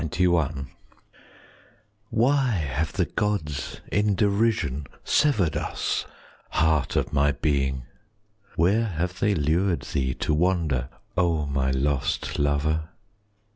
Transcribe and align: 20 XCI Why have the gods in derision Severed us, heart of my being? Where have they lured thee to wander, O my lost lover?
20 0.01 0.25
XCI 0.25 0.65
Why 2.09 2.41
have 2.53 2.93
the 2.93 3.05
gods 3.05 3.81
in 3.91 4.15
derision 4.15 4.87
Severed 5.03 5.55
us, 5.55 6.07
heart 6.49 6.95
of 6.95 7.13
my 7.13 7.33
being? 7.33 7.83
Where 8.55 8.85
have 8.85 9.19
they 9.19 9.35
lured 9.35 9.81
thee 9.81 10.15
to 10.15 10.33
wander, 10.33 10.89
O 11.15 11.45
my 11.45 11.69
lost 11.69 12.39
lover? 12.39 12.89